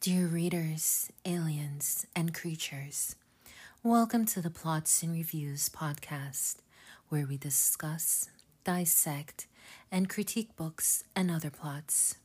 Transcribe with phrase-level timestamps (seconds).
[0.00, 3.16] Dear readers, aliens, and creatures,
[3.82, 6.56] welcome to the Plots and Reviews podcast,
[7.10, 8.30] where we discuss,
[8.64, 9.46] dissect,
[9.92, 12.16] and critique books and other plots,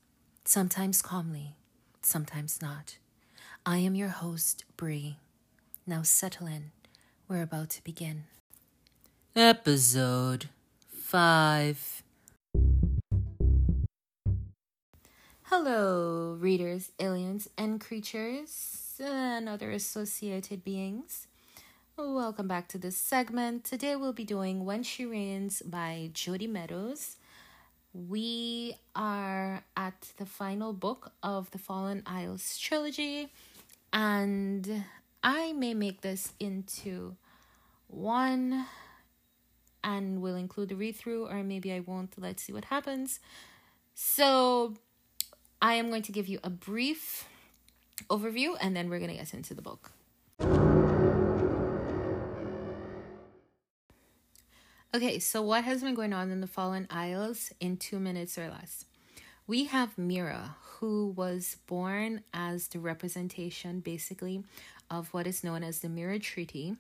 [0.46, 1.58] sometimes calmly,
[2.02, 2.98] sometimes not.
[3.66, 5.18] I am your host, Bree.
[5.86, 6.72] Now settle in.
[7.28, 8.24] We're about to begin.
[9.36, 10.48] Episode
[10.94, 11.95] 5
[15.58, 21.28] Hello, readers, aliens, and creatures, and other associated beings.
[21.96, 23.64] Welcome back to this segment.
[23.64, 27.16] Today we'll be doing When She Reigns by Jodi Meadows.
[27.94, 33.32] We are at the final book of the Fallen Isles trilogy,
[33.94, 34.84] and
[35.24, 37.16] I may make this into
[37.88, 38.66] one
[39.86, 42.14] and we'll include the read through, or maybe I won't.
[42.18, 43.22] Let's see what happens.
[43.94, 44.74] So,
[45.62, 47.28] I am going to give you a brief
[48.10, 49.92] overview and then we're going to get into the book.
[54.94, 58.50] Okay, so what has been going on in the Fallen Isles in two minutes or
[58.50, 58.86] less?
[59.46, 64.44] We have Mira, who was born as the representation, basically,
[64.90, 66.78] of what is known as the Mirror Treaty,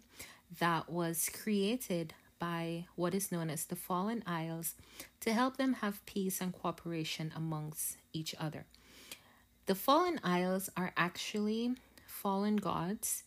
[0.59, 4.75] that was created by what is known as the Fallen Isles
[5.22, 8.66] to help them have peace and cooperation amongst each other.
[9.66, 13.23] The Fallen Isles are actually fallen gods,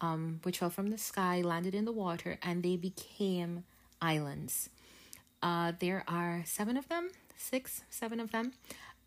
[0.00, 3.64] um, which fell from the sky, landed in the water, and they became
[4.00, 4.68] islands.
[5.42, 8.52] Uh, there are seven of them, six, seven of them,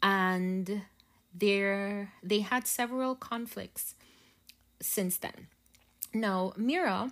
[0.02, 0.82] and
[1.34, 3.96] there they had several conflicts
[4.82, 5.48] since then.
[6.14, 7.12] Now, Mira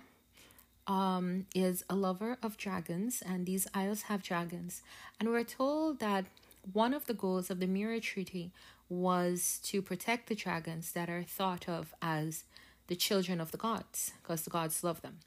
[0.88, 4.82] um, is a lover of dragons, and these isles have dragons.
[5.20, 6.24] And we're told that
[6.72, 8.50] one of the goals of the Mirror Treaty
[8.88, 12.44] was to protect the dragons that are thought of as
[12.86, 15.18] the children of the gods, because the gods love them.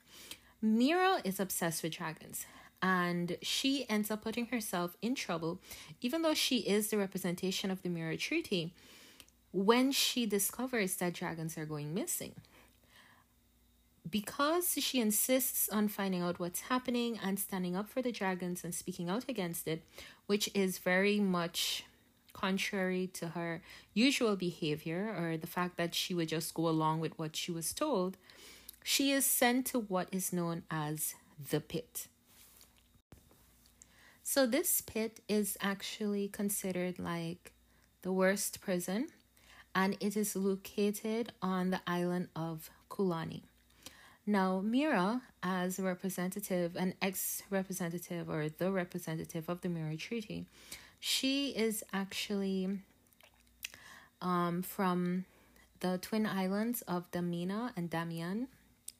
[0.64, 2.46] Mira is obsessed with dragons,
[2.82, 5.60] and she ends up putting herself in trouble,
[6.02, 8.74] even though she is the representation of the Mirror Treaty,
[9.52, 12.34] when she discovers that dragons are going missing
[14.12, 18.76] because she insists on finding out what's happening and standing up for the dragons and
[18.76, 19.84] speaking out against it,
[20.28, 21.86] which is very much
[22.34, 23.62] contrary to her
[23.94, 27.74] usual behavior or the fact that she would just go along with what she was
[27.74, 28.18] told,
[28.84, 31.16] she is sent to what is known as
[31.50, 32.08] the pit.
[34.24, 37.52] So, this pit is actually considered like
[38.02, 39.08] the worst prison,
[39.76, 43.42] and it is located on the island of Kulani.
[44.32, 50.46] Now, Mira, as a representative, an ex representative, or the representative of the Mirror Treaty,
[51.02, 52.80] she is actually
[54.22, 55.26] um, from
[55.82, 58.48] the twin islands of Damina and Damian.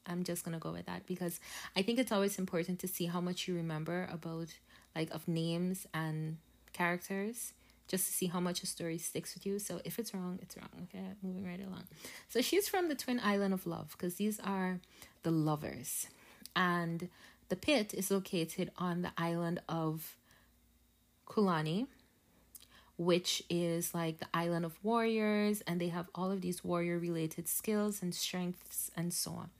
[0.06, 1.40] I'm just gonna go with that because
[1.74, 4.48] I think it's always important to see how much you remember about
[4.94, 6.36] like of names and
[6.74, 7.54] characters
[7.88, 9.58] just to see how much a story sticks with you.
[9.58, 10.68] So if it's wrong, it's wrong.
[10.84, 11.84] Okay, moving right along.
[12.28, 14.80] So she's from the twin island of love because these are
[15.22, 16.08] the lovers.
[16.54, 17.08] And
[17.48, 20.16] the pit is located on the island of
[21.26, 21.86] Kulani,
[22.96, 27.48] which is like the island of warriors, and they have all of these warrior related
[27.48, 29.50] skills and strengths and so on.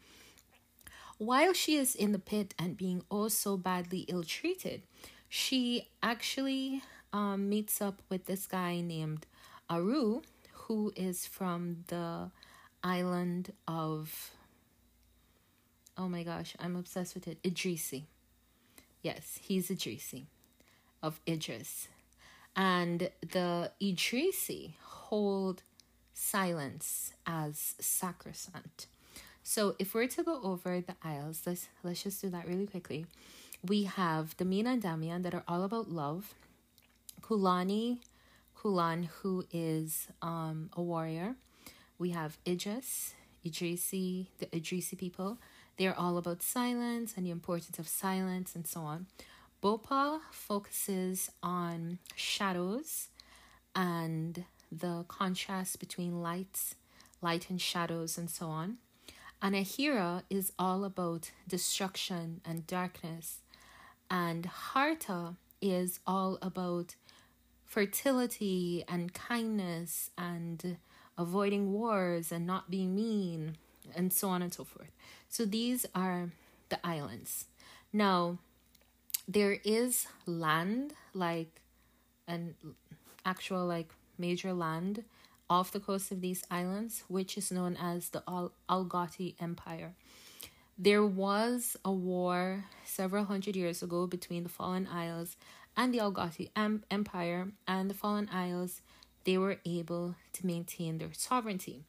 [1.18, 4.82] While she is in the pit and being oh so badly ill treated,
[5.28, 9.26] she actually um, meets up with this guy named
[9.70, 12.30] Aru, who is from the
[12.82, 14.32] island of
[15.96, 17.42] oh my gosh, I'm obsessed with it.
[17.42, 18.04] Idrisi.
[19.02, 20.26] Yes, he's Idrisi
[21.02, 21.88] of Idris.
[22.54, 25.62] And the Idrisi hold
[26.14, 28.86] silence as sacrosanct.
[29.42, 33.06] So if we're to go over the isles, let's let's just do that really quickly.
[33.66, 36.34] We have Damina and Damian that are all about love.
[37.22, 37.98] Kulani,
[38.60, 41.36] Kulan, who is um, a warrior.
[41.98, 43.14] We have Idris,
[43.44, 45.38] Idrisi, the Idrisi people,
[45.76, 49.06] they're all about silence and the importance of silence and so on.
[49.62, 53.08] Bopa focuses on shadows
[53.74, 56.74] and the contrast between lights,
[57.20, 58.78] light and shadows, and so on.
[59.40, 63.38] And Ahira is all about destruction and darkness.
[64.10, 66.96] And Harta is all about
[67.64, 70.76] fertility and kindness and
[71.16, 73.56] avoiding wars and not being mean
[73.94, 74.92] and so on and so forth.
[75.28, 76.30] So these are
[76.68, 77.46] the islands.
[77.92, 78.38] Now,
[79.28, 81.60] there is land, like
[82.26, 82.54] an
[83.24, 85.04] actual, like major land
[85.48, 89.94] off the coast of these islands, which is known as the Al- Algauti Empire.
[90.78, 95.36] There was a war several hundred years ago between the Fallen Isles
[95.76, 96.50] and the Algauti
[96.90, 98.80] Empire, and the Fallen Isles
[99.24, 101.84] they were able to maintain their sovereignty.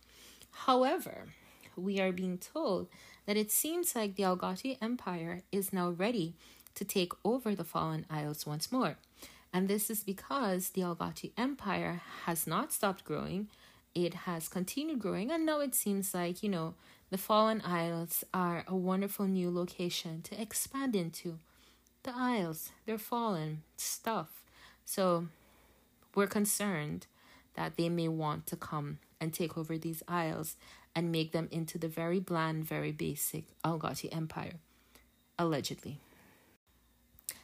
[0.52, 1.30] However,
[1.76, 2.88] we are being told
[3.26, 6.36] that it seems like the Algauti Empire is now ready
[6.76, 8.98] to take over the Fallen Isles once more.
[9.54, 13.48] And this is because the Algauti Empire has not stopped growing,
[13.94, 16.74] it has continued growing, and now it seems like, you know,
[17.12, 21.38] the Fallen Isles are a wonderful new location to expand into.
[22.02, 24.42] The Isles, they're fallen stuff.
[24.84, 25.28] So
[26.16, 27.06] we're concerned
[27.54, 30.56] that they may want to come and take over these isles
[30.96, 34.56] and make them into the very bland, very basic Algauti Empire,
[35.38, 36.00] allegedly.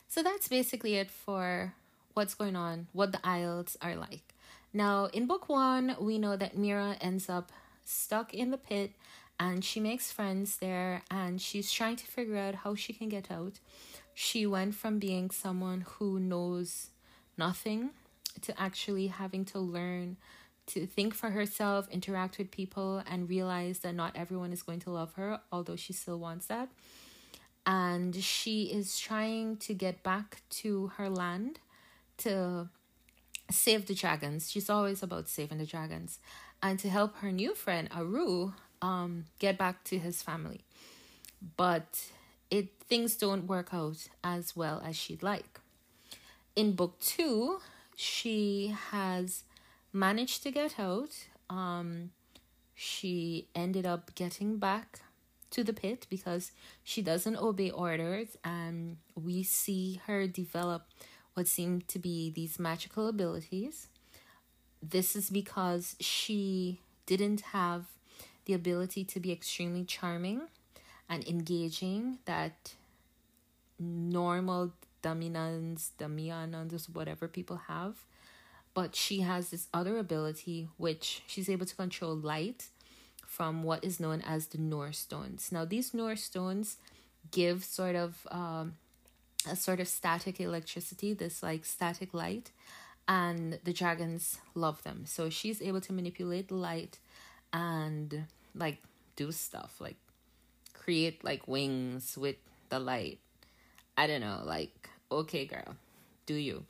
[0.07, 1.73] So that's basically it for
[2.13, 4.33] what's going on, what the Isles are like.
[4.73, 7.51] Now, in book one, we know that Mira ends up
[7.85, 8.91] stuck in the pit
[9.39, 13.31] and she makes friends there and she's trying to figure out how she can get
[13.31, 13.59] out.
[14.13, 16.89] She went from being someone who knows
[17.37, 17.91] nothing
[18.41, 20.17] to actually having to learn
[20.69, 24.91] to think for herself, interact with people, and realize that not everyone is going to
[24.91, 26.69] love her, although she still wants that.
[27.65, 31.59] And she is trying to get back to her land
[32.19, 32.69] to
[33.51, 34.49] save the dragons.
[34.49, 36.19] She's always about saving the dragons
[36.61, 40.61] and to help her new friend Aru um get back to his family.
[41.57, 42.09] But
[42.49, 45.59] it things don't work out as well as she'd like.
[46.55, 47.59] In book 2,
[47.95, 49.43] she has
[49.93, 51.15] managed to get out.
[51.49, 52.11] Um
[52.75, 55.01] she ended up getting back
[55.51, 56.51] to the pit because
[56.83, 60.87] she doesn't obey orders and we see her develop
[61.33, 63.87] what seem to be these magical abilities.
[64.81, 67.85] This is because she didn't have
[68.45, 70.41] the ability to be extremely charming
[71.09, 72.75] and engaging that
[73.79, 77.95] normal dominants, Damianans, whatever people have.
[78.79, 82.67] But she has this other ability which she's able to control light
[83.27, 85.51] from what is known as the Noor stones.
[85.51, 86.77] Now, these Noor stones
[87.29, 88.77] give sort of um,
[89.45, 92.51] a sort of static electricity, this like static light,
[93.05, 95.03] and the dragons love them.
[95.05, 96.99] So she's able to manipulate the light
[97.51, 98.77] and like
[99.17, 99.97] do stuff like
[100.73, 102.37] create like wings with
[102.69, 103.19] the light.
[103.97, 105.75] I don't know, like okay girl,
[106.25, 106.63] do you.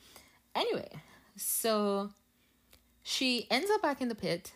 [0.55, 0.89] Anyway,
[1.39, 2.11] so
[3.03, 4.51] she ends up back in the pit,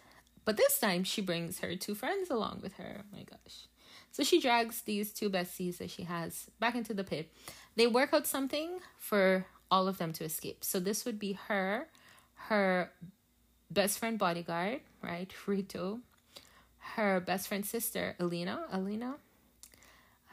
[0.46, 2.98] but this time she brings her two friends along with her.
[3.00, 3.68] Oh my gosh.
[4.12, 7.32] So she drags these two besties that she has back into the pit
[7.76, 10.64] they work out something for all of them to escape.
[10.64, 11.88] So this would be her,
[12.36, 12.92] her
[13.72, 15.32] best friend bodyguard, right?
[15.48, 16.00] Rito,
[16.96, 19.16] her best friend sister, Alina, Alina,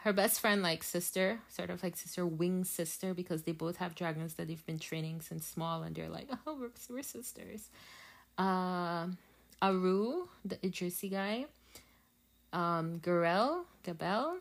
[0.03, 3.95] her best friend like sister, sort of like sister, wing sister, because they both have
[3.95, 7.69] dragons that they've been training since small, and they're like, oh, we're, we're sisters.
[8.39, 9.07] Uh,
[9.61, 11.47] Aru, the Idrisi guy.
[12.53, 14.39] Um, Garel, Gabel,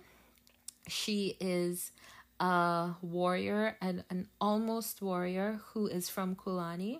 [0.87, 1.91] she is
[2.39, 6.99] a warrior and an almost warrior who is from Kulani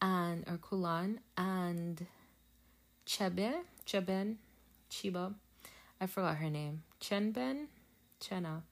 [0.00, 2.06] and or Kulan and
[3.06, 3.52] Chebe
[3.86, 4.36] Cheben
[4.90, 5.34] Chiba
[6.00, 7.66] I forgot her name Chenben?
[8.20, 8.62] Chena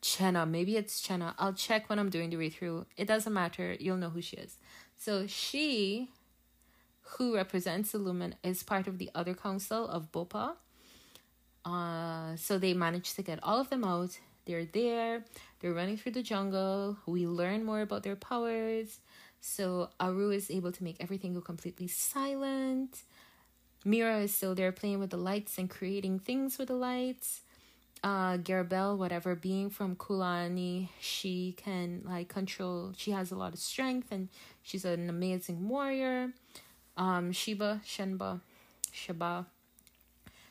[0.00, 2.86] Chena maybe it's Chena I'll check when I'm doing the read through.
[2.96, 3.76] It doesn't matter.
[3.78, 4.58] You'll know who she is.
[4.96, 6.10] So she
[7.02, 10.54] who represents the Lumen is part of the other council of Bopa.
[11.64, 14.18] Uh so they managed to get all of them out.
[14.46, 15.24] They're there,
[15.58, 16.96] they're running through the jungle.
[17.06, 19.00] We learn more about their powers.
[19.40, 23.02] So Aru is able to make everything go completely silent.
[23.84, 27.42] Mira is still there playing with the lights and creating things with the lights.
[28.02, 33.58] Uh Garabel, whatever being from Kulani, she can like control she has a lot of
[33.58, 34.28] strength and
[34.62, 36.32] she's an amazing warrior.
[36.96, 38.40] Um Shiba, Shenba,
[38.92, 39.46] Shaba.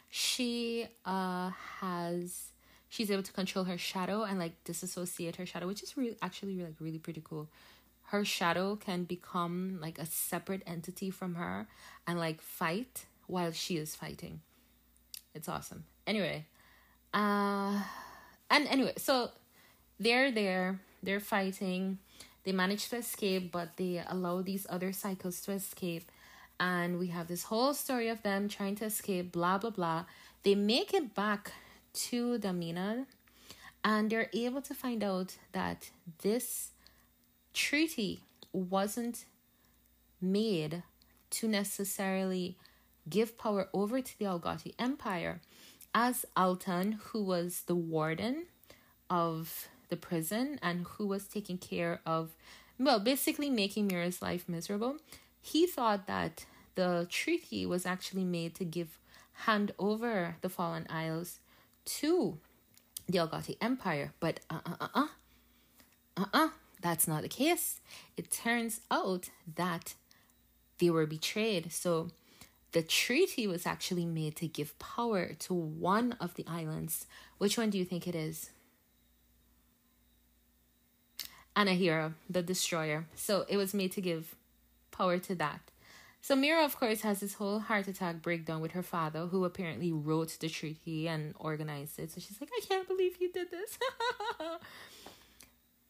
[0.09, 2.51] She uh has
[2.89, 6.57] she's able to control her shadow and like disassociate her shadow, which is really actually
[6.61, 7.47] like really pretty cool.
[8.09, 11.67] Her shadow can become like a separate entity from her
[12.07, 14.41] and like fight while she is fighting.
[15.33, 15.85] It's awesome.
[16.07, 16.45] Anyway,
[17.15, 17.81] uh
[18.50, 19.31] and anyway, so
[20.00, 21.98] they're there, they're fighting.
[22.43, 26.12] They manage to escape, but they allow these other cycles to escape.
[26.60, 30.05] And we have this whole story of them trying to escape, blah blah blah.
[30.43, 31.53] They make it back
[32.12, 33.07] to Damina
[33.86, 35.91] and they're able to find out that
[36.24, 36.72] this
[37.53, 39.25] treaty wasn't
[40.19, 40.81] made
[41.29, 42.57] to necessarily
[43.07, 45.39] give power over to the Algati Empire,
[45.95, 48.47] as Altan, who was the warden
[49.09, 52.35] of the prison and who was taking care of,
[52.77, 54.97] well, basically making Mira's life miserable,
[55.41, 58.99] he thought that the treaty was actually made to give
[59.45, 61.39] hand over the Fallen Isles
[61.85, 62.39] to
[63.07, 64.11] the Algati Empire.
[64.19, 65.07] But uh uh uh uh,
[66.17, 66.49] uh uh,
[66.81, 67.79] that's not the case.
[68.17, 69.93] It turns out that
[70.79, 71.71] they were betrayed.
[71.71, 72.09] So
[72.75, 77.08] the treaty was actually made to give power to one of the islands.
[77.38, 78.50] Which one do you think it is?
[81.55, 83.05] Anahira, the destroyer.
[83.15, 84.36] So it was made to give
[84.91, 85.62] power to that.
[86.20, 89.94] So Mira, of course, has this whole heart attack breakdown with her father, who apparently
[89.94, 92.12] wrote the treaty and organized it.
[92.12, 93.79] So she's like, I can't believe you did this.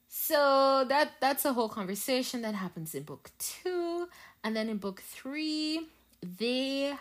[0.07, 4.07] so that that's a whole conversation that happens in book two,
[4.43, 5.87] and then in book three,
[6.37, 6.95] they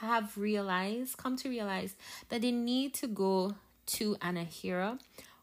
[0.00, 1.94] have realized, come to realize
[2.28, 3.54] that they need to go
[3.86, 4.98] to Anahira,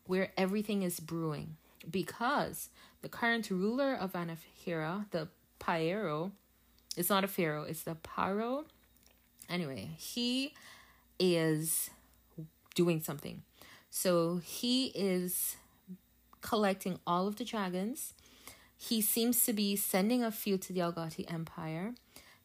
[0.05, 1.55] where everything is brewing,
[1.89, 2.69] because
[3.01, 5.27] the current ruler of Anahira, the
[5.59, 6.31] Pyero,
[6.97, 8.65] it's not a pharaoh, it's the paro.
[9.49, 10.53] Anyway, he
[11.19, 11.89] is
[12.75, 13.43] doing something.
[13.89, 15.55] So he is
[16.41, 18.13] collecting all of the dragons.
[18.77, 21.93] He seems to be sending a few to the Algati Empire.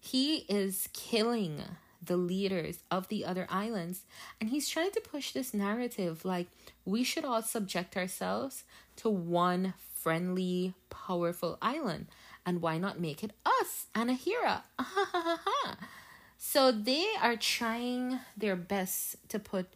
[0.00, 1.62] He is killing
[2.02, 4.02] the leaders of the other islands.
[4.40, 6.46] And he's trying to push this narrative like
[6.84, 8.64] we should all subject ourselves
[8.96, 12.06] to one friendly, powerful island.
[12.44, 14.62] And why not make it us, Anahira?
[16.38, 19.66] so they are trying their best to put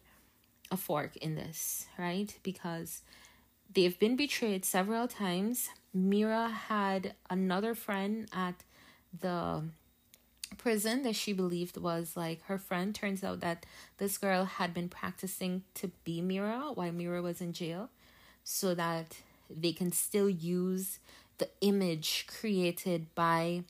[0.71, 2.33] a fork in this, right?
[2.43, 3.01] Because
[3.73, 5.69] they've been betrayed several times.
[5.93, 8.63] Mira had another friend at
[9.19, 9.63] the
[10.57, 12.93] prison that she believed was like her friend.
[12.93, 13.65] Turns out that
[13.97, 17.89] this girl had been practicing to be Mira while Mira was in jail
[18.43, 19.17] so that
[19.49, 20.99] they can still use
[21.37, 23.63] the image created by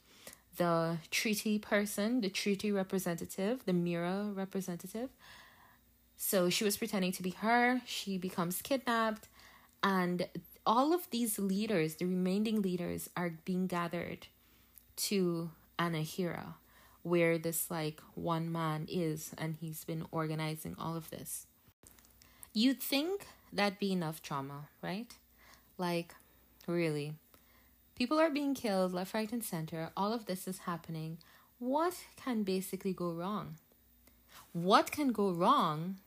[0.57, 5.09] the treaty person, the treaty representative, the Mira representative.
[6.17, 7.81] So she was pretending to be her.
[7.85, 9.27] She becomes kidnapped.
[9.81, 10.27] And
[10.65, 14.27] all of these leaders, the remaining leaders, are being gathered
[14.97, 16.53] to Anahira,
[17.03, 21.48] where this like one man is, and he's been organizing all of this.
[22.53, 25.13] You'd think that'd be enough trauma, right?
[25.77, 26.13] Like,
[26.67, 27.13] really,
[28.01, 29.91] People are being killed left, right, and center.
[29.96, 31.20] All of this is happening.
[31.60, 33.58] What can basically go wrong?
[34.53, 35.98] What can go wrong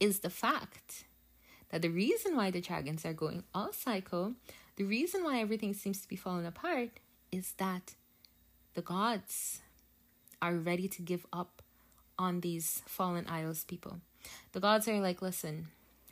[0.00, 1.04] is the fact
[1.68, 4.34] that the reason why the dragons are going all psycho,
[4.74, 6.90] the reason why everything seems to be falling apart,
[7.30, 7.94] is that
[8.74, 9.60] the gods
[10.44, 11.62] are ready to give up
[12.18, 14.00] on these fallen isles people.
[14.52, 15.68] The gods are like, listen,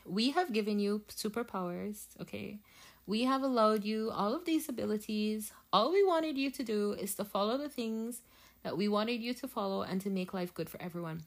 [0.07, 2.59] we have given you superpowers, okay?
[3.07, 5.53] We have allowed you all of these abilities.
[5.71, 8.23] All we wanted you to do is to follow the things
[8.63, 11.25] that we wanted you to follow and to make life good for everyone.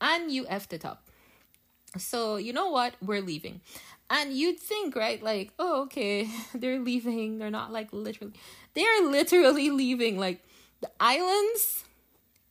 [0.00, 1.10] And you effed it up.
[1.98, 2.94] So, you know what?
[3.02, 3.60] We're leaving.
[4.08, 5.22] And you'd think, right?
[5.22, 7.38] Like, oh, okay, they're leaving.
[7.38, 8.34] They're not like literally,
[8.72, 10.18] they're literally leaving.
[10.18, 10.42] Like,
[10.80, 11.84] the islands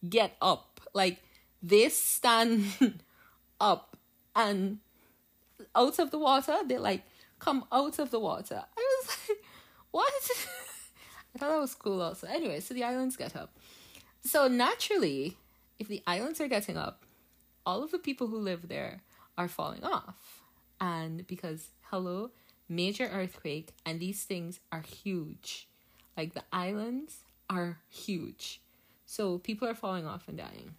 [0.09, 0.81] get up.
[0.93, 1.21] Like,
[1.62, 2.65] they stand
[3.59, 3.97] up
[4.35, 4.79] and
[5.75, 7.03] out of the water, they like
[7.39, 8.63] come out of the water.
[8.77, 9.38] I was like,
[9.91, 10.13] what?
[11.35, 12.27] I thought that was cool also.
[12.27, 13.57] Anyway, so the islands get up.
[14.24, 15.38] So naturally,
[15.79, 17.05] if the islands are getting up,
[17.65, 19.01] all of the people who live there
[19.38, 20.41] are falling off.
[20.79, 22.31] And because, hello,
[22.69, 25.67] major earthquake, and these things are huge.
[26.17, 27.19] Like the islands
[27.50, 28.62] are huge.
[29.15, 30.75] So people are falling off and dying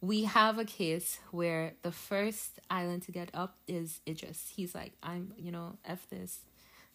[0.00, 4.52] we have a case where the first island to get up is Idris.
[4.54, 6.40] He's like, I'm, you know, f this.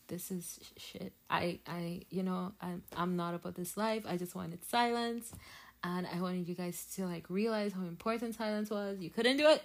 [0.07, 1.13] This is shit.
[1.29, 4.03] I, I, you know, I'm, I'm not about this life.
[4.07, 5.31] I just wanted silence,
[5.83, 8.99] and I wanted you guys to like realize how important silence was.
[8.99, 9.63] You couldn't do it,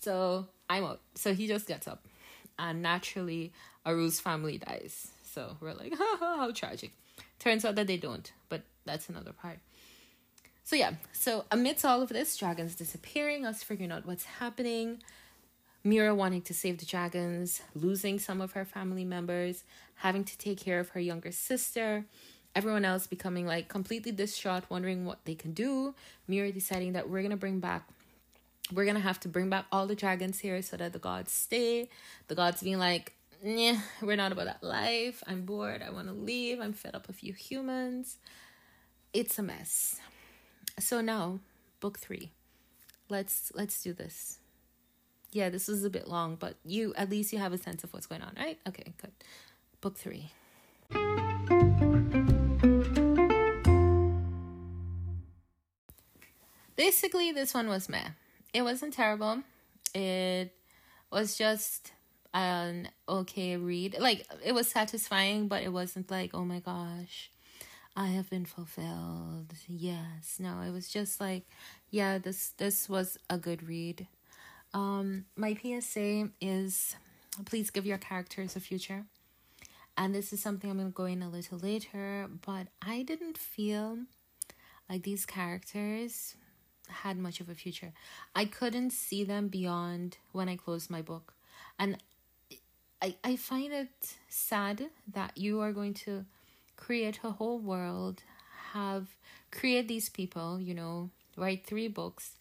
[0.00, 1.00] so I'm out.
[1.14, 2.06] So he just gets up,
[2.58, 3.52] and naturally,
[3.84, 5.08] Aru's family dies.
[5.22, 6.92] So we're like, how tragic.
[7.38, 9.58] Turns out that they don't, but that's another part.
[10.64, 15.02] So yeah, so amidst all of this, dragons disappearing, us figuring out what's happening,
[15.84, 19.64] Mira wanting to save the dragons, losing some of her family members,
[19.94, 22.04] having to take care of her younger sister,
[22.54, 25.94] everyone else becoming like completely distraught, wondering what they can do.
[26.26, 27.88] Mira deciding that we're gonna bring back
[28.72, 31.88] we're gonna have to bring back all the dragons here so that the gods stay.
[32.26, 35.22] The gods being like, yeah, we're not about that life.
[35.26, 35.82] I'm bored.
[35.82, 36.60] I want to leave.
[36.60, 38.18] I'm fed up with you humans.
[39.12, 40.00] It's a mess.
[40.78, 41.40] So now,
[41.80, 42.32] book three.
[43.08, 44.38] Let's let's do this.
[45.32, 47.92] Yeah, this was a bit long, but you at least you have a sense of
[47.92, 48.58] what's going on, right?
[48.66, 49.12] Okay, good.
[49.80, 50.30] Book three.
[56.76, 58.10] Basically, this one was meh.
[58.54, 59.42] It wasn't terrible.
[59.94, 60.54] It
[61.10, 61.92] was just
[62.32, 63.96] an okay read.
[63.98, 67.30] Like it was satisfying, but it wasn't like, oh my gosh,
[67.98, 69.54] I have been fulfilled.
[69.66, 70.36] Yes.
[70.38, 71.42] No, it was just like,
[71.90, 74.06] yeah, this this was a good read.
[74.72, 76.94] Um my PSA is
[77.44, 79.06] please give your characters a future.
[79.96, 83.36] And this is something I'm going to go in a little later, but I didn't
[83.36, 83.98] feel
[84.88, 86.36] like these characters
[86.88, 87.92] had much of a future.
[88.32, 91.34] I couldn't see them beyond when I closed my book.
[91.80, 91.98] And
[93.02, 96.24] I, I find it sad that you are going to
[96.78, 98.22] create a whole world,
[98.72, 99.08] have
[99.50, 102.36] create these people, you know, write three books,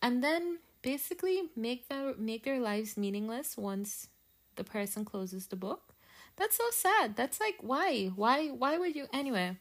[0.00, 4.08] and then basically make their make their lives meaningless once
[4.56, 5.94] the person closes the book.
[6.36, 7.16] That's so sad.
[7.16, 8.10] That's like why?
[8.16, 9.58] Why why would you anyway?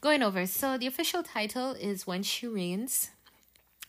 [0.00, 0.46] Going over.
[0.46, 3.10] So the official title is When She Reigns.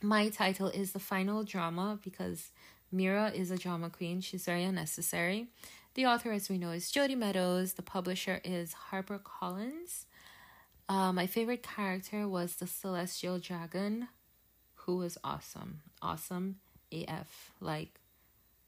[0.01, 2.51] My title is the final drama because
[2.91, 4.22] Mira is a drama queen.
[4.22, 5.48] She's very unnecessary.
[5.98, 7.74] The author, as we know, is Jodi Meadows.
[7.74, 10.06] The publisher is HarperCollins.
[10.88, 14.08] Uh, my favorite character was the Celestial Dragon,
[14.75, 15.82] who was awesome.
[16.00, 16.58] Awesome
[16.92, 17.51] AF.
[17.60, 18.00] Like,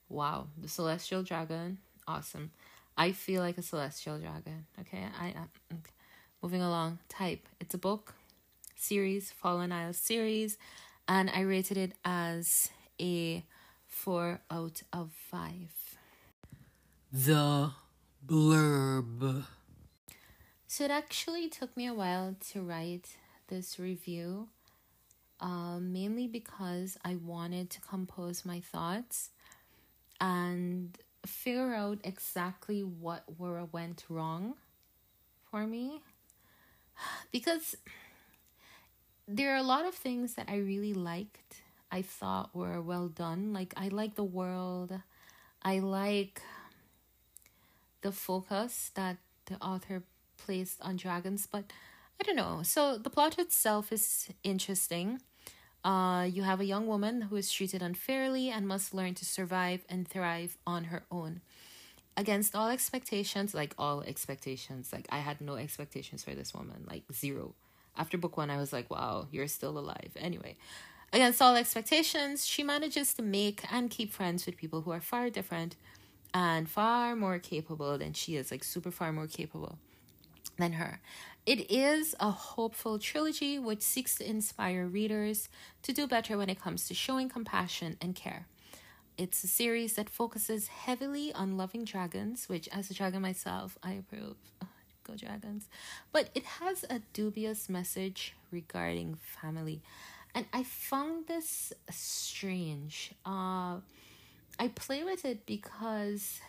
[0.09, 0.47] wow.
[0.59, 2.49] The Celestial Dragon, awesome.
[2.97, 4.65] I feel like a Celestial Dragon.
[4.79, 5.29] Okay, I.
[5.29, 5.75] Uh,
[6.41, 6.97] moving along.
[7.09, 7.47] Type.
[7.59, 8.15] It's a book,
[8.75, 10.57] series, Fallen Isles series,
[11.07, 13.45] and I rated it as a
[13.85, 15.88] four out of five.
[17.11, 17.71] The
[18.23, 19.43] blurb.
[20.67, 24.49] So it actually took me a while to write this review,
[25.39, 29.31] um, mainly because I wanted to compose my thoughts
[30.21, 34.53] and figure out exactly what were went wrong
[35.49, 36.03] for me.
[37.31, 37.75] Because
[39.27, 43.51] there are a lot of things that I really liked I thought were well done.
[43.51, 44.93] Like I like the world.
[45.63, 46.41] I like
[48.01, 50.03] the focus that the author
[50.37, 51.65] placed on dragons, but
[52.19, 52.61] I don't know.
[52.63, 55.21] So the plot itself is interesting.
[55.83, 59.85] Uh, you have a young woman who is treated unfairly and must learn to survive
[59.89, 61.41] and thrive on her own.
[62.17, 67.03] Against all expectations, like all expectations, like I had no expectations for this woman, like
[67.13, 67.55] zero.
[67.95, 70.11] After book one, I was like, wow, you're still alive.
[70.17, 70.57] Anyway,
[71.11, 75.29] Against all expectations, she manages to make and keep friends with people who are far
[75.29, 75.75] different
[76.33, 79.77] and far more capable than she is, like super far more capable
[80.57, 80.99] than her.
[81.45, 85.49] It is a hopeful trilogy which seeks to inspire readers
[85.83, 88.47] to do better when it comes to showing compassion and care.
[89.17, 93.93] It's a series that focuses heavily on loving dragons, which, as a dragon myself, I
[93.93, 94.37] approve.
[95.03, 95.67] go dragons.
[96.11, 99.81] But it has a dubious message regarding family
[100.35, 103.11] and I found this strange.
[103.25, 103.77] Uh,
[104.59, 106.41] I play with it because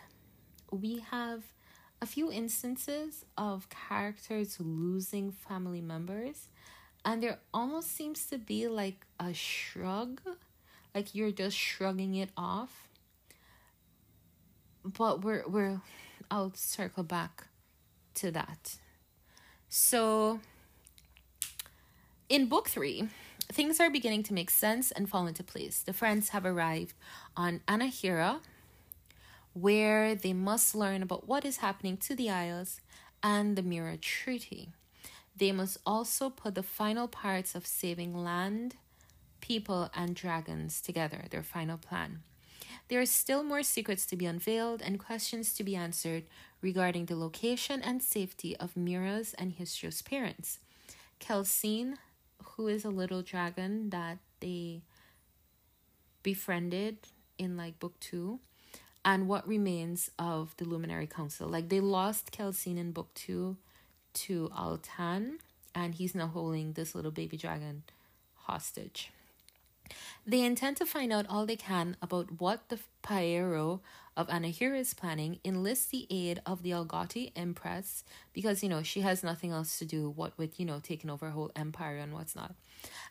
[0.72, 1.44] we have
[2.02, 6.48] a few instances of characters losing family members,
[7.04, 10.20] and there almost seems to be like a shrug,
[10.92, 12.88] like you're just shrugging it off.
[14.84, 15.80] But we're we're
[16.30, 17.46] I'll circle back
[18.14, 18.76] to that.
[19.68, 20.40] So
[22.28, 23.08] in book three,
[23.52, 25.80] things are beginning to make sense and fall into place.
[25.80, 26.94] The friends have arrived
[27.36, 28.40] on Anahira,
[29.52, 32.80] where they must learn about what is happening to the Isles
[33.22, 34.70] and the Mirror Treaty.
[35.36, 38.76] They must also put the final parts of saving land,
[39.40, 42.22] people, and dragons together, their final plan.
[42.88, 46.24] There are still more secrets to be unveiled and questions to be answered
[46.60, 50.58] regarding the location and safety of Mira's and Hystrios' parents.
[51.20, 51.96] Kelsene,
[52.44, 54.82] who is a little dragon that they
[56.22, 56.98] befriended
[57.38, 58.40] in like book two
[59.04, 61.48] and what remains of the luminary council.
[61.48, 63.56] Like they lost kelsene in book two
[64.12, 65.38] to altan
[65.74, 67.84] and he's now holding this little baby dragon
[68.34, 69.10] hostage.
[70.26, 73.80] They intend to find out all they can about what the Paero
[74.20, 78.04] of Anahira's planning, enlist the aid of the Algati Empress,
[78.34, 81.28] because, you know, she has nothing else to do, what with, you know, taking over
[81.28, 82.54] a whole empire and what's not,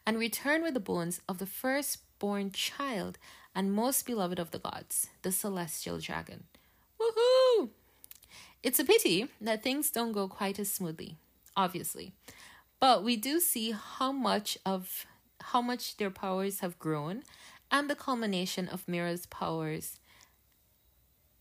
[0.06, 3.18] and return with the bones of the firstborn child
[3.56, 6.44] and most beloved of the gods, the celestial dragon.
[7.02, 7.70] Woohoo!
[8.62, 11.18] It's a pity that things don't go quite as smoothly,
[11.56, 12.14] obviously.
[12.80, 15.06] But we do see how much of
[15.42, 17.24] how much their powers have grown
[17.72, 19.99] and the culmination of Mira's powers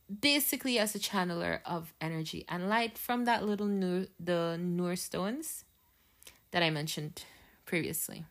[0.09, 5.65] basically as a channeler of energy and light from that little Nur, the Nur stones
[6.51, 7.25] that I mentioned
[7.67, 8.25] previously.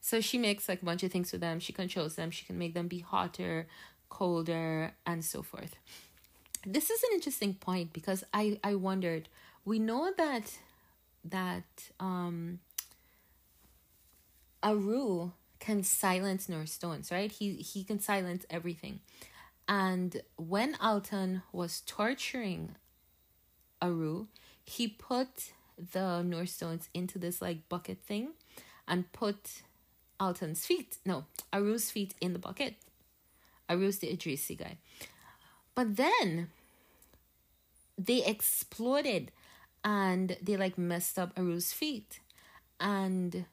[0.00, 1.60] So she makes like a bunch of things with them.
[1.60, 2.30] She controls them.
[2.30, 3.66] She can make them be hotter,
[4.10, 5.76] colder, and so forth.
[6.66, 9.28] This is an interesting point because I I wondered.
[9.64, 10.58] We know that
[11.24, 11.64] that
[11.98, 12.60] um
[14.62, 17.32] Aru can silence Nur stones, right?
[17.32, 19.00] He he can silence everything.
[19.66, 22.76] And when Altan was torturing
[23.80, 24.26] Aru,
[24.62, 25.52] he put
[25.92, 28.30] the Nur stones into this like bucket thing
[28.86, 29.62] and put
[30.20, 32.76] Altan's feet, no, Aru's feet in the bucket.
[33.68, 34.78] Aru's the Idrisi guy.
[35.74, 36.50] But then
[37.98, 39.32] they exploded
[39.82, 42.20] and they like messed up Aru's feet.
[42.78, 43.46] And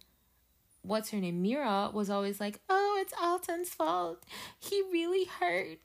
[0.83, 1.41] what's her name?
[1.41, 4.23] Mira was always like, oh, it's Alton's fault.
[4.59, 5.79] He really hurt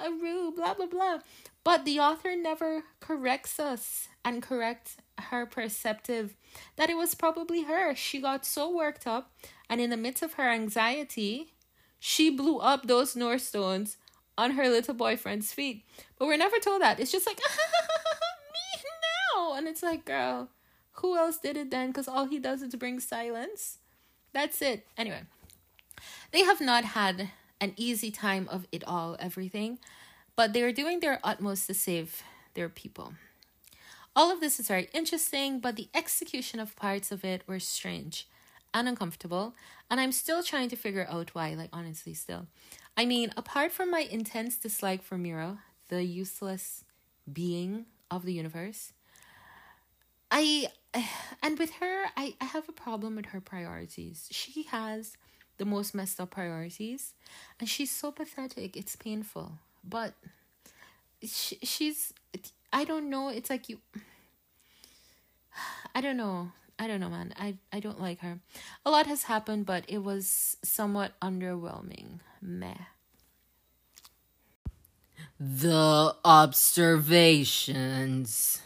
[0.00, 1.18] Aru, blah, blah, blah.
[1.64, 6.36] But the author never corrects us and corrects her perceptive
[6.76, 7.94] that it was probably her.
[7.94, 9.32] She got so worked up,
[9.68, 11.52] and in the midst of her anxiety,
[11.98, 13.96] she blew up those Nur stones
[14.36, 15.84] on her little boyfriend's feet.
[16.18, 17.00] But we're never told that.
[17.00, 18.82] It's just like, me
[19.36, 19.54] now.
[19.54, 20.50] And it's like, girl,
[20.92, 21.88] who else did it then?
[21.88, 23.78] Because all he does is bring silence.
[24.32, 24.86] That's it.
[24.96, 25.22] Anyway,
[26.32, 29.78] they have not had an easy time of it all, everything,
[30.36, 32.22] but they are doing their utmost to save
[32.54, 33.14] their people.
[34.14, 38.28] All of this is very interesting, but the execution of parts of it were strange
[38.74, 39.54] and uncomfortable,
[39.90, 42.46] and I'm still trying to figure out why, like, honestly, still.
[42.96, 46.84] I mean, apart from my intense dislike for Miro, the useless
[47.32, 48.92] being of the universe,
[50.30, 50.68] I
[51.42, 54.28] and with her, I, I have a problem with her priorities.
[54.30, 55.16] She has
[55.58, 57.14] the most messed up priorities,
[57.58, 58.76] and she's so pathetic.
[58.76, 59.52] It's painful,
[59.84, 60.14] but
[61.22, 62.12] she, she's
[62.72, 63.28] I don't know.
[63.28, 63.78] It's like you.
[65.94, 66.52] I don't know.
[66.78, 67.34] I don't know, man.
[67.36, 68.38] I I don't like her.
[68.86, 72.20] A lot has happened, but it was somewhat underwhelming.
[72.40, 72.74] Meh.
[75.40, 78.62] The observations.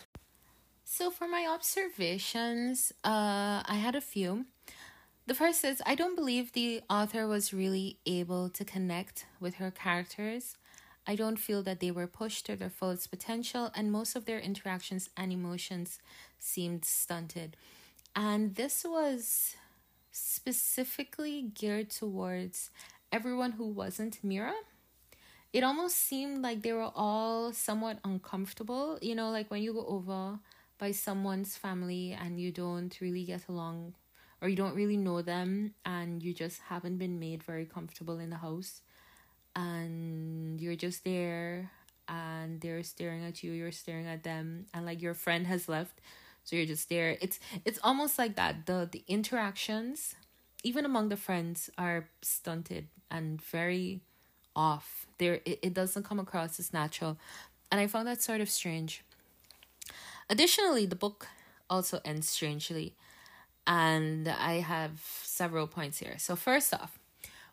[1.02, 4.46] So for my observations, uh, I had a few.
[5.26, 9.72] The first is I don't believe the author was really able to connect with her
[9.72, 10.56] characters.
[11.04, 14.38] I don't feel that they were pushed to their fullest potential, and most of their
[14.38, 15.98] interactions and emotions
[16.38, 17.56] seemed stunted.
[18.14, 19.56] And this was
[20.12, 22.70] specifically geared towards
[23.10, 24.54] everyone who wasn't Mira.
[25.52, 29.00] It almost seemed like they were all somewhat uncomfortable.
[29.02, 30.38] You know, like when you go over
[30.82, 33.94] by someone's family and you don't really get along
[34.40, 38.30] or you don't really know them and you just haven't been made very comfortable in
[38.30, 38.82] the house
[39.54, 41.70] and you're just there
[42.08, 46.00] and they're staring at you you're staring at them and like your friend has left.
[46.42, 47.16] So you're just there.
[47.20, 48.66] It's it's almost like that.
[48.66, 50.16] The the interactions
[50.64, 54.00] even among the friends are stunted and very
[54.56, 55.06] off.
[55.18, 57.18] There it, it doesn't come across as natural.
[57.70, 59.04] And i found that sort of strange
[60.30, 61.28] Additionally, the book
[61.68, 62.94] also ends strangely,
[63.66, 66.16] and I have several points here.
[66.18, 66.98] So, first off,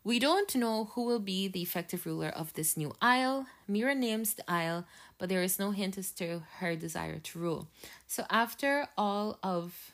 [0.04, 3.48] we don't know who will be the effective ruler of this new isle.
[3.68, 4.86] Mira names the isle,
[5.18, 7.68] but there is no hint as to her desire to rule.
[8.08, 9.92] So, after all of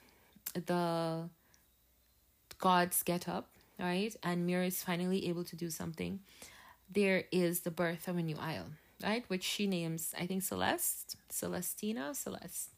[0.54, 1.30] the
[2.60, 6.20] gods get up, right, and Mira is finally able to do something,
[6.90, 8.68] there is the birth of a new isle,
[9.04, 12.72] right, which she names, I think, Celeste, Celestina, Celeste.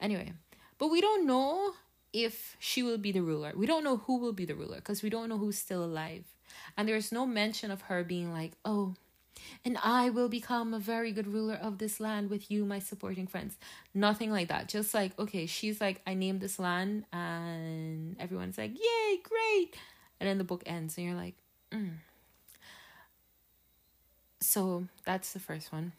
[0.00, 0.32] Anyway,
[0.78, 1.72] but we don't know
[2.12, 3.52] if she will be the ruler.
[3.54, 6.24] We don't know who will be the ruler because we don't know who's still alive.
[6.76, 8.94] And there's no mention of her being like, oh,
[9.64, 13.26] and I will become a very good ruler of this land with you, my supporting
[13.26, 13.56] friends.
[13.94, 14.68] Nothing like that.
[14.68, 19.76] Just like, okay, she's like, I named this land, and everyone's like, yay, great.
[20.20, 21.34] And then the book ends, and you're like,
[21.72, 21.92] mm.
[24.40, 25.92] So that's the first one.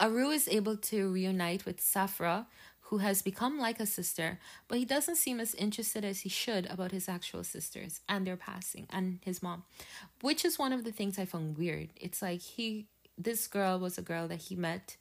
[0.00, 2.46] Aru is able to reunite with Safra,
[2.82, 6.66] who has become like a sister, but he doesn't seem as interested as he should
[6.66, 9.64] about his actual sisters and their passing and his mom,
[10.22, 11.90] which is one of the things I found weird.
[11.96, 12.86] It's like he,
[13.18, 14.96] this girl was a girl that he met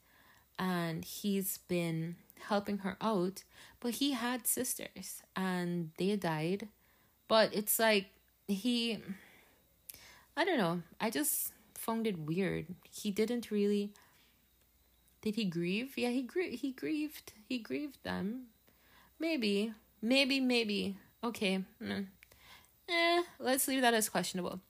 [0.60, 3.44] and he's been helping her out,
[3.80, 6.68] but he had sisters and they died.
[7.30, 8.08] But it's like
[8.48, 9.00] he,
[10.36, 11.54] I don't know, I just
[11.88, 12.67] found it weird.
[12.91, 13.93] He didn't really
[15.21, 15.97] did he grieve?
[15.97, 17.34] Yeah, he gr- he grieved.
[17.50, 18.47] He grieved them.
[19.19, 19.73] Maybe.
[20.02, 20.97] maybe, maybe.
[21.23, 21.63] Okay.
[21.82, 22.06] Mm.
[22.88, 24.62] Eh, let's leave that as questionable.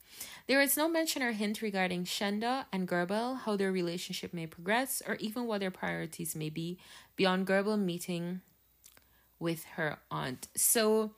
[0.47, 5.03] There is no mention or hint regarding Shenda and Gerbel, how their relationship may progress,
[5.05, 6.79] or even what their priorities may be
[7.15, 8.41] beyond Gerbel meeting
[9.37, 10.47] with her aunt.
[10.55, 11.11] So,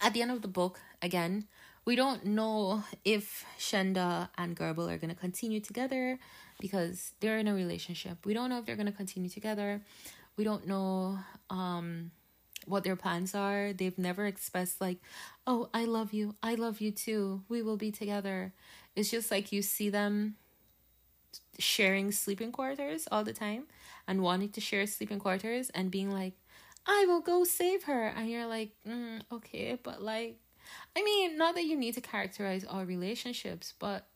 [0.00, 1.48] at the end of the book, again,
[1.84, 6.18] we don't know if Shenda and Gerbel are going to continue together
[6.60, 8.24] because they're in a relationship.
[8.24, 9.82] We don't know if they're going to continue together.
[10.36, 11.18] We don't know
[11.50, 12.10] um
[12.66, 13.72] what their plans are.
[13.74, 14.98] They've never expressed like,
[15.46, 16.36] "Oh, I love you.
[16.42, 17.42] I love you too.
[17.48, 18.54] We will be together."
[18.96, 20.36] It's just like you see them
[21.58, 23.64] sharing sleeping quarters all the time
[24.06, 26.34] and wanting to share sleeping quarters and being like,
[26.86, 30.38] "I will go save her." And you're like, mm, "Okay, but like
[30.96, 34.06] I mean, not that you need to characterize all relationships, but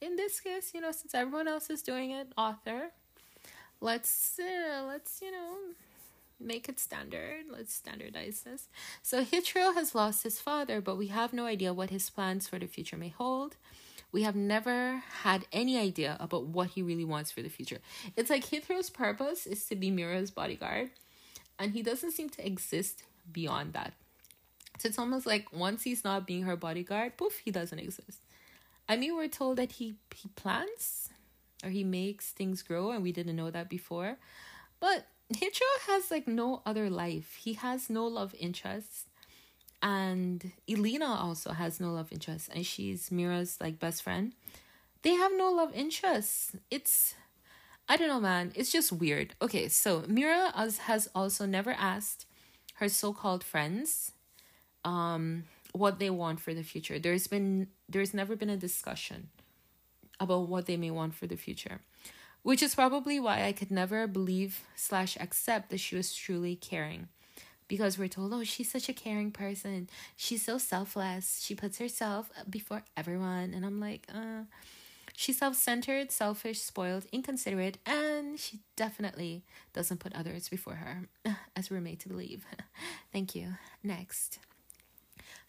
[0.00, 2.90] in this case, you know, since everyone else is doing it, author,
[3.80, 5.54] let's uh, let's you know
[6.38, 7.44] make it standard.
[7.50, 8.68] Let's standardize this.
[9.02, 12.58] So Hitro has lost his father, but we have no idea what his plans for
[12.58, 13.56] the future may hold.
[14.12, 17.78] We have never had any idea about what he really wants for the future.
[18.16, 20.90] It's like Hitro's purpose is to be Mira's bodyguard,
[21.58, 23.92] and he doesn't seem to exist beyond that.
[24.78, 28.20] So it's almost like once he's not being her bodyguard, poof, he doesn't exist.
[28.88, 31.10] I mean, we're told that he he plants
[31.62, 34.16] or he makes things grow, and we didn't know that before.
[34.80, 37.36] But Hitro has like no other life.
[37.42, 39.06] He has no love interests.
[39.82, 44.34] And Elena also has no love interests, and she's Mira's like best friend.
[45.02, 46.52] They have no love interests.
[46.70, 47.14] It's
[47.88, 48.52] I don't know, man.
[48.54, 49.34] It's just weird.
[49.42, 50.52] Okay, so Mira
[50.82, 52.26] has also never asked
[52.74, 54.12] her so-called friends
[54.84, 56.98] um what they want for the future.
[56.98, 59.28] There's been there's never been a discussion
[60.18, 61.80] about what they may want for the future
[62.42, 67.08] which is probably why I could never believe slash accept that she was truly caring.
[67.68, 69.88] Because we're told, oh, she's such a caring person.
[70.16, 71.40] She's so selfless.
[71.44, 73.52] She puts herself before everyone.
[73.54, 74.42] And I'm like, uh,
[75.14, 81.08] she's self centered, selfish, spoiled, inconsiderate, and she definitely doesn't put others before her,
[81.56, 82.44] as we're made to believe.
[83.12, 83.54] Thank you.
[83.84, 84.40] Next.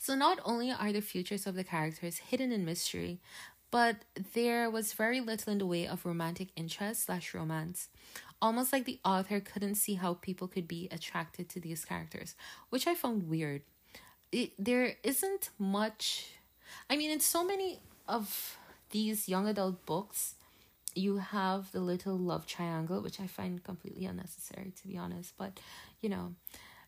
[0.01, 3.19] So, not only are the futures of the characters hidden in mystery,
[3.69, 3.97] but
[4.33, 7.89] there was very little in the way of romantic interest slash romance.
[8.41, 12.33] Almost like the author couldn't see how people could be attracted to these characters,
[12.71, 13.61] which I found weird.
[14.31, 16.29] It, there isn't much.
[16.89, 18.57] I mean, in so many of
[18.89, 20.33] these young adult books,
[20.95, 25.35] you have the little love triangle, which I find completely unnecessary, to be honest.
[25.37, 25.59] But,
[26.01, 26.33] you know,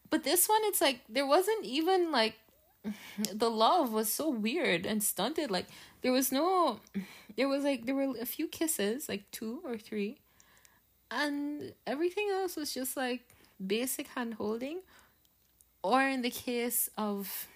[0.09, 2.35] but this one, it's like there wasn't even like
[3.33, 5.49] the love was so weird and stunted.
[5.51, 5.67] Like
[6.01, 6.79] there was no,
[7.37, 10.19] there was like there were a few kisses, like two or three,
[11.11, 13.21] and everything else was just like
[13.65, 14.81] basic hand holding,
[15.83, 17.47] or in the case of.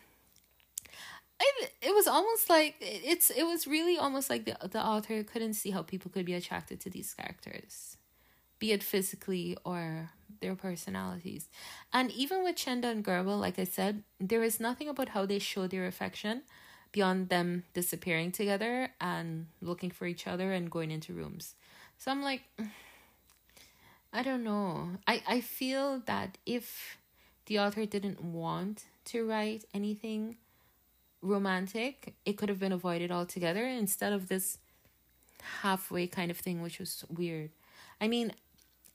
[1.40, 5.54] I, it was almost like it's it was really almost like the the author couldn't
[5.54, 7.97] see how people could be attracted to these characters
[8.60, 11.50] be it physically or their personalities.
[11.94, 15.40] And even with Shenda and Gerbel, like I said, there is nothing about how they
[15.40, 16.44] show their affection
[16.92, 21.56] beyond them disappearing together and looking for each other and going into rooms.
[21.98, 22.44] So I'm like,
[24.14, 24.92] I don't know.
[25.06, 26.98] I, I feel that if
[27.46, 30.38] the author didn't want to write anything
[31.22, 34.60] romantic, it could have been avoided altogether instead of this
[35.62, 37.52] halfway kind of thing, which was weird.
[38.00, 38.34] I mean,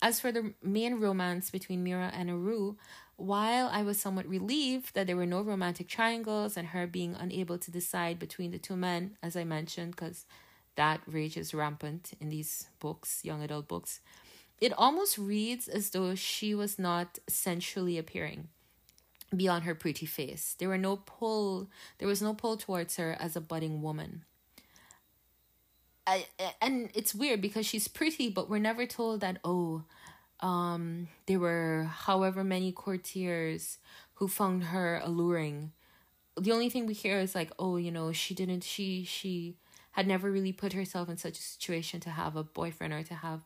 [0.02, 2.76] as for the main romance between Mira and Aru,
[3.16, 7.56] while I was somewhat relieved that there were no romantic triangles and her being unable
[7.58, 10.26] to decide between the two men, as I mentioned, because
[10.74, 14.00] that rage is rampant in these books, young adult books,
[14.60, 18.48] it almost reads as though she was not sensually appearing
[19.36, 20.56] beyond her pretty face.
[20.58, 24.24] There were no pull there was no pull towards her as a budding woman.
[26.06, 26.26] I,
[26.60, 29.84] and it's weird because she's pretty, but we're never told that, oh,
[30.40, 33.78] um, there were however many courtiers
[34.14, 35.72] who found her alluring.
[36.40, 39.56] The only thing we hear is like, oh, you know, she didn't, she, she
[39.92, 43.14] had never really put herself in such a situation to have a boyfriend or to
[43.14, 43.42] have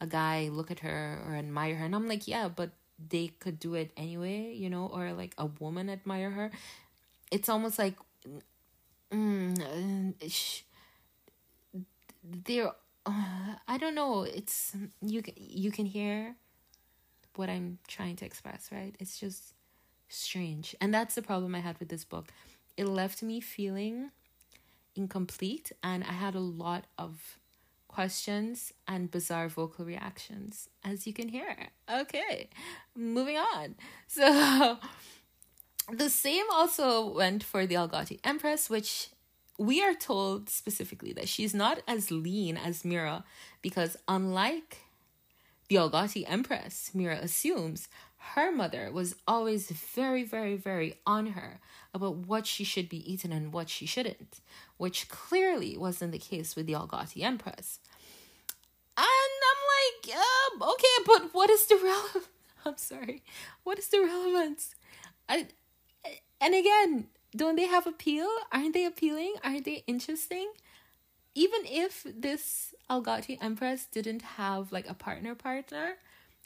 [0.00, 1.84] a guy look at her or admire her.
[1.86, 2.70] And I'm like, yeah, but
[3.10, 6.50] they could do it anyway, you know, or like a woman admire her.
[7.32, 7.94] It's almost like,
[9.12, 10.62] mm, sh-
[12.44, 12.72] there
[13.06, 14.22] uh, I don't know.
[14.22, 16.36] It's you you can hear
[17.36, 18.94] what I'm trying to express, right?
[18.98, 19.54] It's just
[20.08, 20.74] strange.
[20.80, 22.26] And that's the problem I had with this book.
[22.76, 24.10] It left me feeling
[24.94, 27.38] incomplete and I had a lot of
[27.86, 31.68] questions and bizarre vocal reactions as you can hear.
[31.90, 32.50] Okay.
[32.94, 33.74] Moving on.
[34.08, 34.78] So
[35.92, 39.10] the same also went for the Algati Empress, which
[39.58, 43.24] we are told specifically that she's not as lean as Mira
[43.60, 44.78] because, unlike
[45.68, 47.88] the Algati Empress, Mira assumes
[48.34, 51.60] her mother was always very, very, very on her
[51.92, 54.40] about what she should be eaten and what she shouldn't,
[54.76, 57.80] which clearly wasn't the case with the Algati Empress.
[58.96, 62.28] And I'm like, um, okay, but what is the relevance?
[62.64, 63.22] I'm sorry,
[63.64, 64.74] what is the relevance?
[65.28, 65.46] I,
[66.40, 68.28] and again, don't they have appeal?
[68.52, 69.34] Aren't they appealing?
[69.44, 70.50] Aren't they interesting?
[71.34, 75.94] Even if this Algati Empress didn't have like a partner partner,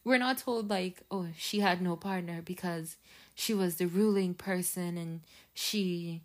[0.05, 2.97] we're not told like, oh, she had no partner because
[3.35, 5.21] she was the ruling person and
[5.55, 6.23] she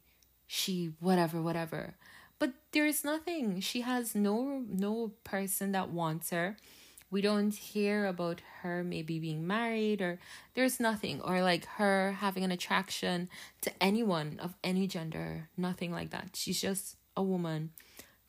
[0.48, 1.96] she whatever whatever.
[2.40, 3.60] But there's nothing.
[3.62, 6.58] She has no no person that wants her
[7.10, 10.20] we don't hear about her maybe being married or
[10.56, 13.30] there's nothing or like her having an attraction
[13.62, 16.32] to anyone of any gender nothing like that.
[16.34, 17.72] She's just a woman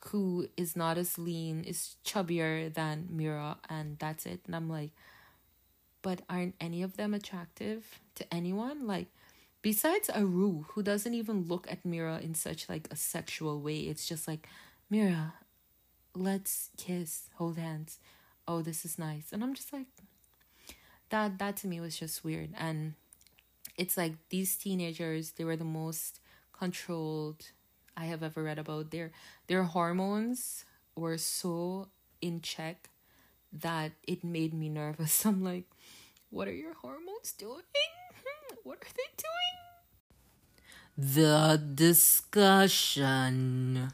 [0.07, 4.41] who is not as lean is chubbier than mira and that's it.
[4.45, 4.91] And i'm like
[6.01, 8.87] but aren't any of them attractive to anyone?
[8.87, 9.07] Like
[9.61, 13.79] besides aru who doesn't even look at mira in such like a sexual way.
[13.79, 14.47] It's just like
[14.89, 15.33] mira
[16.15, 17.29] let's kiss.
[17.35, 17.99] Hold hands
[18.49, 19.31] oh this is nice.
[19.31, 19.85] And i'm just like
[21.09, 22.49] that that to me was just weird.
[22.57, 22.95] And
[23.77, 26.19] it's like these teenagers they were the most
[26.51, 27.51] controlled
[27.95, 28.91] i have ever read about.
[28.91, 29.11] Their
[29.47, 31.87] their hormones were so
[32.21, 32.89] in check
[33.53, 35.25] that it made me nervous.
[35.29, 35.65] I'm like
[36.29, 37.63] what are your hormones doing?
[38.63, 39.57] What are they doing?
[40.97, 43.91] The discussion.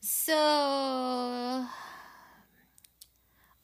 [0.00, 1.66] So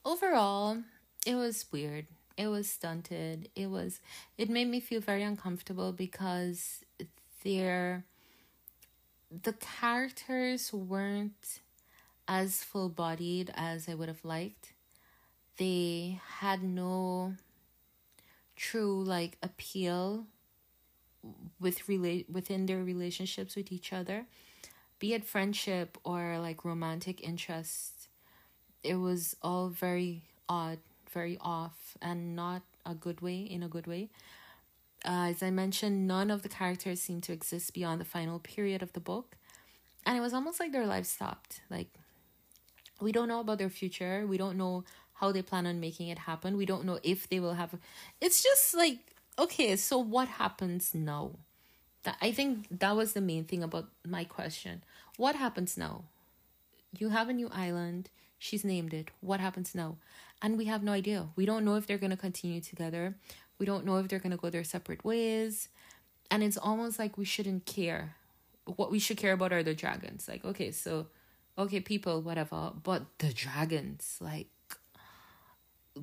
[0.05, 0.77] overall,
[1.25, 2.07] it was weird.
[2.37, 3.49] It was stunted.
[3.55, 3.99] It was
[4.37, 6.83] it made me feel very uncomfortable because
[7.43, 8.05] they're
[9.43, 11.59] the characters weren't
[12.27, 14.73] as full bodied as I would have liked.
[15.57, 17.35] They had no
[18.55, 20.25] true like appeal
[21.59, 24.25] with relate within their relationships with each other,
[24.99, 28.00] be it friendship or like romantic interest
[28.83, 30.79] it was all very odd,
[31.11, 34.09] very off, and not a good way, in a good way.
[35.03, 38.83] Uh, as I mentioned, none of the characters seemed to exist beyond the final period
[38.83, 39.37] of the book.
[40.05, 41.61] And it was almost like their lives stopped.
[41.69, 41.89] Like,
[42.99, 44.25] we don't know about their future.
[44.27, 46.57] We don't know how they plan on making it happen.
[46.57, 47.75] We don't know if they will have.
[48.19, 48.99] It's just like,
[49.37, 51.31] okay, so what happens now?
[52.03, 54.83] That I think that was the main thing about my question.
[55.17, 56.05] What happens now?
[56.97, 58.09] You have a new island.
[58.43, 59.11] She's named it.
[59.19, 59.97] What happens now?
[60.41, 61.27] And we have no idea.
[61.35, 63.13] We don't know if they're going to continue together.
[63.59, 65.69] We don't know if they're going to go their separate ways.
[66.31, 68.15] And it's almost like we shouldn't care.
[68.65, 70.27] What we should care about are the dragons.
[70.27, 71.05] Like, okay, so,
[71.55, 72.71] okay, people, whatever.
[72.81, 74.47] But the dragons, like,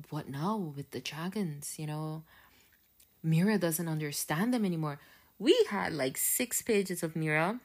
[0.09, 2.23] what now with the dragons, you know?
[3.21, 4.97] Mira doesn't understand them anymore.
[5.37, 7.59] We had like six pages of Mira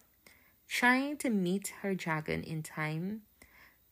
[0.67, 3.23] trying to meet her dragon in time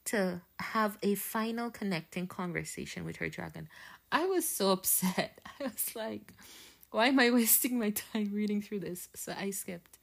[0.06, 3.68] to have a final connecting conversation with her dragon.
[4.10, 5.40] I was so upset.
[5.60, 6.32] I was like,
[6.90, 9.08] why am I wasting my time reading through this?
[9.14, 9.98] So I skipped.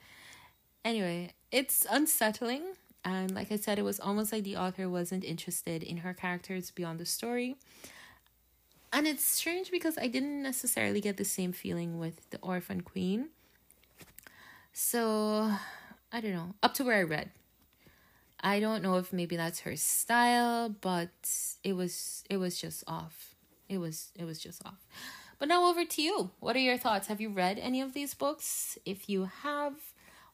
[0.83, 2.63] Anyway, it's unsettling.
[3.05, 6.71] And like I said, it was almost like the author wasn't interested in her characters
[6.71, 7.55] beyond the story.
[8.91, 13.29] And it's strange because I didn't necessarily get the same feeling with The Orphan Queen.
[14.73, 15.51] So,
[16.11, 16.55] I don't know.
[16.63, 17.29] Up to where I read.
[18.41, 21.09] I don't know if maybe that's her style, but
[21.63, 23.35] it was it was just off.
[23.67, 24.85] It was it was just off.
[25.39, 26.31] But now over to you.
[26.39, 27.07] What are your thoughts?
[27.07, 28.77] Have you read any of these books?
[28.85, 29.73] If you have,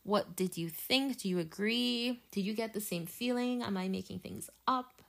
[0.04, 1.20] what did you think?
[1.20, 2.22] Do you agree?
[2.32, 3.62] Did you get the same feeling?
[3.62, 5.04] Am I making things up?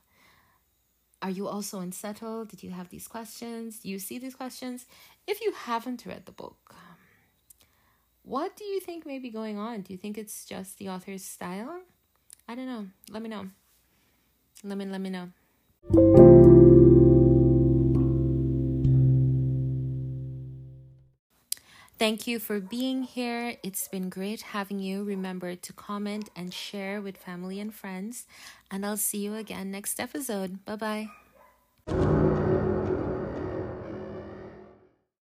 [1.21, 2.49] Are you also unsettled?
[2.49, 3.79] Did you have these questions?
[3.79, 4.85] Do you see these questions?
[5.25, 6.97] If you haven't read the book, um,
[8.21, 9.81] what do you think may be going on?
[9.81, 11.81] Do you think it's just the author's style?
[12.47, 12.87] I don't know.
[13.11, 13.47] Let me know.
[14.63, 15.29] Let me let me know.
[21.99, 23.57] Thank you for being here.
[23.63, 25.03] It's been great having you.
[25.03, 28.27] Remember to comment and share with family and friends.
[28.69, 30.63] And I'll see you again next episode.
[30.63, 31.09] Bye
[31.87, 32.13] bye.